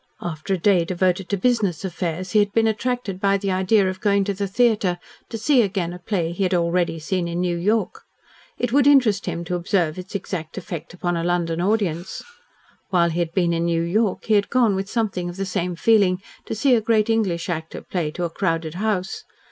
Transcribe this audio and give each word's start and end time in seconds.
After 0.19 0.55
a 0.55 0.57
day 0.57 0.83
devoted 0.83 1.29
to 1.29 1.37
business 1.37 1.85
affairs, 1.85 2.31
he 2.31 2.39
had 2.39 2.51
been 2.53 2.65
attracted 2.65 3.19
by 3.19 3.37
the 3.37 3.51
idea 3.51 3.87
of 3.87 3.99
going 4.01 4.23
to 4.23 4.33
the 4.33 4.47
theatre 4.47 4.97
to 5.29 5.37
see 5.37 5.61
again 5.61 5.93
a 5.93 5.99
play 5.99 6.31
he 6.31 6.41
had 6.41 6.55
already 6.55 6.97
seen 6.97 7.27
in 7.27 7.39
New 7.39 7.55
York. 7.55 8.01
It 8.57 8.71
would 8.73 8.87
interest 8.87 9.27
him 9.27 9.43
to 9.43 9.53
observe 9.53 9.99
its 9.99 10.15
exact 10.15 10.57
effect 10.57 10.95
upon 10.95 11.15
a 11.17 11.23
London 11.23 11.61
audience. 11.61 12.23
While 12.89 13.11
he 13.11 13.19
had 13.19 13.33
been 13.33 13.53
in 13.53 13.65
New 13.65 13.83
York, 13.83 14.25
he 14.25 14.33
had 14.33 14.49
gone 14.49 14.73
with 14.75 14.89
something 14.89 15.29
of 15.29 15.37
the 15.37 15.45
same 15.45 15.75
feeling 15.75 16.17
to 16.45 16.55
see 16.55 16.73
a 16.73 16.81
great 16.81 17.07
English 17.07 17.47
actor 17.47 17.81
play 17.83 18.09
to 18.09 18.23
a 18.23 18.29
crowded 18.31 18.73
house. 18.73 19.23